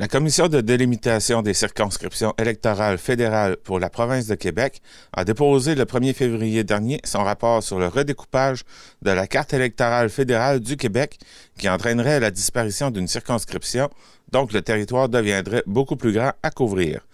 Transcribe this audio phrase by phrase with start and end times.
[0.00, 4.80] La Commission de délimitation des circonscriptions électorales fédérales pour la province de Québec
[5.12, 8.62] a déposé le 1er février dernier son rapport sur le redécoupage
[9.02, 11.18] de la carte électorale fédérale du Québec
[11.58, 13.90] qui entraînerait la disparition d'une circonscription,
[14.30, 17.04] donc le territoire deviendrait beaucoup plus grand à couvrir.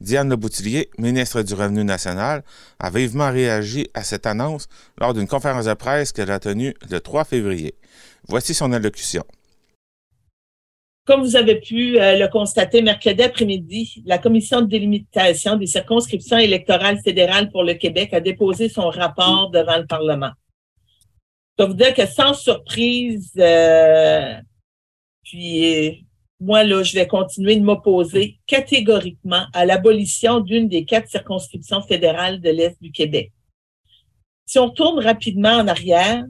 [0.00, 2.42] Diane Leboutillier, ministre du Revenu national,
[2.80, 4.66] a vivement réagi à cette annonce
[4.98, 7.76] lors d'une conférence de presse qu'elle a tenue le 3 février.
[8.26, 9.24] Voici son allocution.
[11.04, 16.38] Comme vous avez pu euh, le constater mercredi après-midi, la Commission de délimitation des circonscriptions
[16.38, 20.30] électorales fédérales pour le Québec a déposé son rapport devant le Parlement.
[21.58, 24.34] Je vous dire que sans surprise, euh,
[25.24, 26.06] puis
[26.40, 32.40] moi, là, je vais continuer de m'opposer catégoriquement à l'abolition d'une des quatre circonscriptions fédérales
[32.40, 33.32] de l'Est du Québec.
[34.46, 36.24] Si on tourne rapidement en arrière,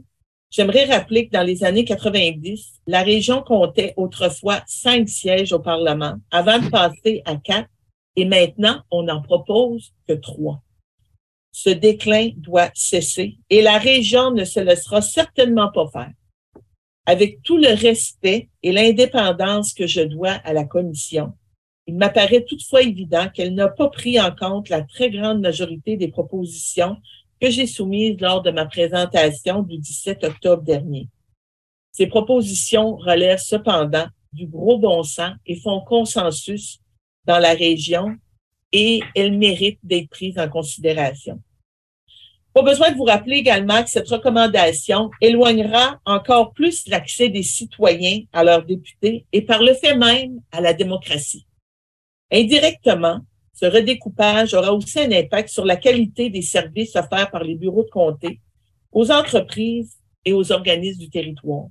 [0.53, 6.17] J'aimerais rappeler que dans les années 90, la région comptait autrefois cinq sièges au Parlement
[6.31, 7.71] avant de passer à quatre
[8.17, 10.63] et maintenant on n'en propose que trois.
[11.53, 16.13] Ce déclin doit cesser et la région ne se laissera certainement pas faire.
[17.07, 21.33] Avec tout le respect et l'indépendance que je dois à la Commission,
[21.87, 26.09] il m'apparaît toutefois évident qu'elle n'a pas pris en compte la très grande majorité des
[26.09, 26.99] propositions
[27.43, 31.09] que j'ai soumise lors de ma présentation du 17 octobre dernier.
[31.91, 36.79] Ces propositions relèvent cependant du gros bon sens et font consensus
[37.25, 38.17] dans la région
[38.71, 41.43] et elles méritent d'être prises en considération.
[42.55, 48.21] Pas besoin de vous rappeler également que cette recommandation éloignera encore plus l'accès des citoyens
[48.33, 51.45] à leurs députés et par le fait même à la démocratie.
[52.31, 53.21] Indirectement,
[53.55, 57.85] ce redécoupage aura aussi un impact sur la qualité des services offerts par les bureaux
[57.85, 58.41] de comté
[58.91, 61.67] aux entreprises et aux organismes du territoire.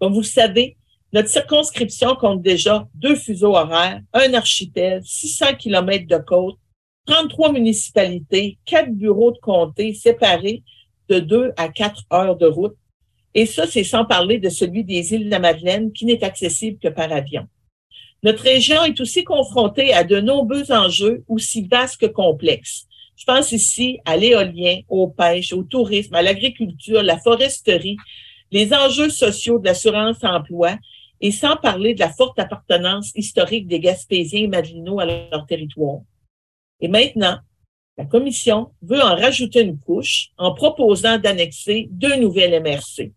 [0.00, 0.76] Comme vous le savez,
[1.12, 6.58] notre circonscription compte déjà deux fuseaux horaires, un archipel, 600 km de côte,
[7.06, 10.62] 33 municipalités, quatre bureaux de comté séparés
[11.08, 12.76] de deux à quatre heures de route.
[13.34, 16.78] Et ça, c'est sans parler de celui des îles de la Madeleine qui n'est accessible
[16.78, 17.46] que par avion.
[18.24, 22.86] Notre région est aussi confrontée à de nombreux enjeux aussi vastes que complexes.
[23.16, 27.98] Je pense ici à l'éolien, aux pêches, au tourisme, à l'agriculture, la foresterie,
[28.50, 30.78] les enjeux sociaux de l'assurance-emploi
[31.20, 36.00] et sans parler de la forte appartenance historique des Gaspésiens et Madelinots à leur territoire.
[36.80, 37.36] Et maintenant,
[37.98, 43.12] la Commission veut en rajouter une couche en proposant d'annexer deux nouvelles MRC,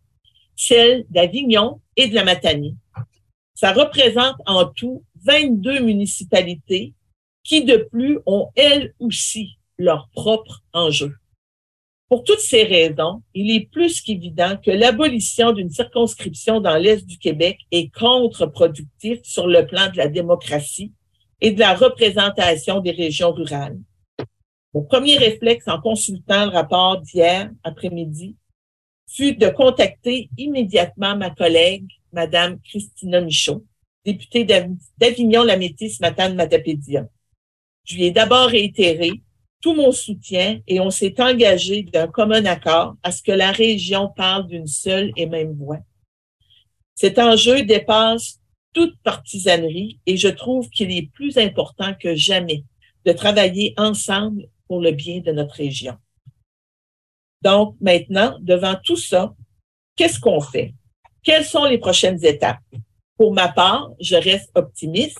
[0.57, 2.75] celles d'Avignon et de la Matanie.
[3.57, 6.93] Ça représente en tout 22 municipalités
[7.43, 11.15] qui, de plus, ont elles aussi leurs propres enjeux.
[12.07, 17.17] Pour toutes ces raisons, il est plus qu'évident que l'abolition d'une circonscription dans l'Est du
[17.17, 20.93] Québec est contre-productif sur le plan de la démocratie
[21.41, 23.79] et de la représentation des régions rurales.
[24.75, 28.35] Mon premier réflexe en consultant le rapport d'hier après-midi
[29.09, 33.65] fut de contacter immédiatement ma collègue Madame Christina Michaud,
[34.05, 34.45] députée
[34.97, 37.07] d'Avignon-la-Métis, Matane Matapédia.
[37.83, 39.11] Je lui ai d'abord réitéré
[39.61, 44.09] tout mon soutien et on s'est engagé d'un commun accord à ce que la région
[44.15, 45.79] parle d'une seule et même voix.
[46.95, 48.39] Cet enjeu dépasse
[48.73, 52.63] toute partisanerie et je trouve qu'il est plus important que jamais
[53.05, 55.97] de travailler ensemble pour le bien de notre région.
[57.41, 59.33] Donc maintenant, devant tout ça,
[59.95, 60.73] qu'est-ce qu'on fait?
[61.23, 62.61] Quelles sont les prochaines étapes?
[63.17, 65.19] Pour ma part, je reste optimiste.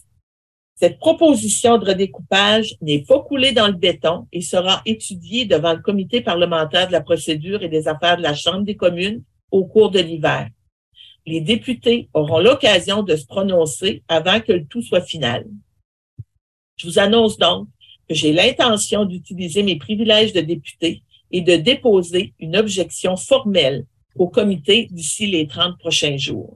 [0.75, 5.81] Cette proposition de redécoupage n'est pas coulée dans le béton et sera étudiée devant le
[5.81, 9.89] comité parlementaire de la procédure et des affaires de la Chambre des communes au cours
[9.89, 10.49] de l'hiver.
[11.25, 15.45] Les députés auront l'occasion de se prononcer avant que le tout soit final.
[16.77, 17.67] Je vous annonce donc
[18.07, 21.01] que j'ai l'intention d'utiliser mes privilèges de député
[21.31, 26.55] et de déposer une objection formelle au comité d'ici les 30 prochains jours.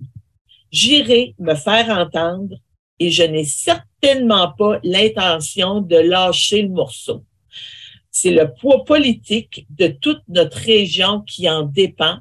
[0.72, 2.56] J'irai me faire entendre
[3.00, 7.24] et je n'ai certainement pas l'intention de lâcher le morceau.
[8.10, 12.18] C'est le poids politique de toute notre région qui en dépend.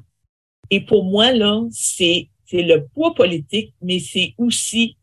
[0.69, 4.97] Et pour moi, là, c'est, c'est le poids politique, mais c'est aussi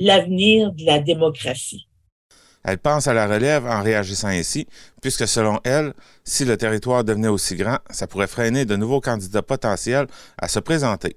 [0.00, 1.86] l'avenir de la démocratie.
[2.64, 4.66] Elle pense à la relève en réagissant ainsi,
[5.02, 5.92] puisque selon elle,
[6.24, 10.06] si le territoire devenait aussi grand, ça pourrait freiner de nouveaux candidats potentiels
[10.38, 11.16] à se présenter.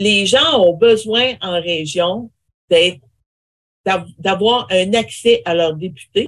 [0.00, 2.30] Les gens ont besoin en région
[4.18, 6.26] d'avoir un accès à leurs députés.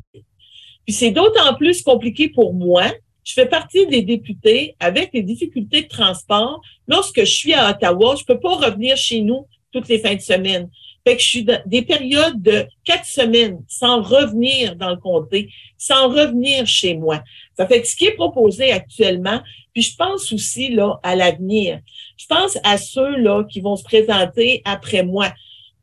[0.85, 2.85] Puis c'est d'autant plus compliqué pour moi.
[3.25, 6.61] Je fais partie des députés avec les difficultés de transport.
[6.87, 10.21] Lorsque je suis à Ottawa, je peux pas revenir chez nous toutes les fins de
[10.21, 10.69] semaine.
[11.07, 15.51] Fait que je suis dans des périodes de quatre semaines sans revenir dans le comté,
[15.77, 17.23] sans revenir chez moi.
[17.57, 19.41] Ça fait ce qui est proposé actuellement,
[19.75, 21.81] puis je pense aussi là à l'avenir.
[22.17, 25.33] Je pense à ceux là qui vont se présenter après moi.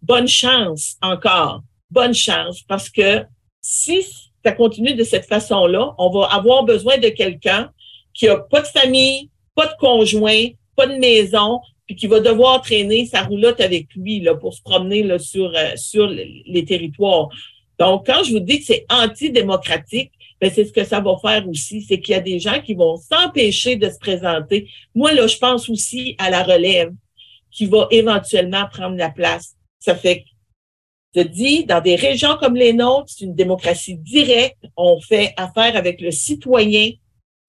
[0.01, 1.61] Bonne chance encore.
[1.91, 3.23] Bonne chance parce que
[3.61, 4.03] si
[4.43, 7.71] ça continue de cette façon-là, on va avoir besoin de quelqu'un
[8.13, 11.59] qui a pas de famille, pas de conjoint, pas de maison,
[11.91, 15.53] puis qui va devoir traîner sa roulotte avec lui là, pour se promener là, sur,
[15.53, 17.27] euh, sur les territoires.
[17.77, 21.45] Donc, quand je vous dis que c'est antidémocratique, ben c'est ce que ça va faire
[21.49, 24.69] aussi, c'est qu'il y a des gens qui vont s'empêcher de se présenter.
[24.95, 26.93] Moi, là, je pense aussi à la relève
[27.51, 29.57] qui va éventuellement prendre la place.
[29.79, 30.29] Ça fait que
[31.13, 34.63] je dis, dans des régions comme les nôtres, c'est une démocratie directe.
[34.77, 36.91] On fait affaire avec le citoyen,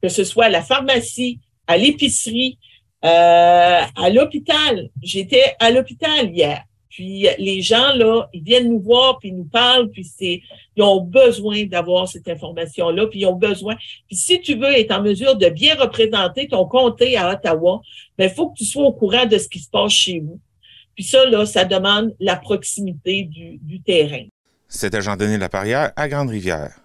[0.02, 2.58] que ce soit à la pharmacie, à l'épicerie,
[3.04, 4.88] euh, à l'hôpital.
[5.02, 6.64] J'étais à l'hôpital hier.
[6.92, 10.42] Puis les gens là, ils viennent nous voir, puis ils nous parlent, puis c'est,
[10.76, 13.76] ils ont besoin d'avoir cette information-là, puis ils ont besoin.
[14.06, 17.80] Puis si tu veux être en mesure de bien représenter ton comté à Ottawa,
[18.18, 20.38] ben il faut que tu sois au courant de ce qui se passe chez vous.
[20.94, 24.26] Puis ça là, ça demande la proximité du, du terrain.
[24.68, 26.81] C'était Jean-Denis Laparrière à Grande-Rivière.